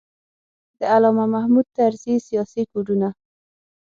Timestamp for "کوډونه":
2.71-3.09